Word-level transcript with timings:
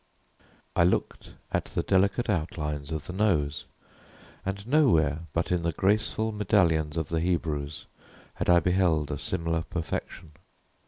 I 0.75 0.83
looked 0.83 1.35
at 1.51 1.65
the 1.65 1.83
delicate 1.83 2.27
outlines 2.27 2.91
of 2.91 3.05
the 3.05 3.13
nose 3.13 3.65
and 4.43 4.65
nowhere 4.67 5.27
but 5.31 5.51
in 5.51 5.61
the 5.61 5.73
graceful 5.73 6.31
medallions 6.31 6.97
of 6.97 7.09
the 7.09 7.19
Hebrews 7.19 7.85
had 8.33 8.49
I 8.49 8.59
beheld 8.61 9.11
a 9.11 9.19
similar 9.19 9.61
perfection. 9.61 10.31